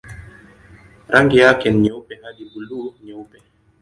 [1.09, 3.41] Rangi yake ni nyeupe hadi buluu-nyeupe.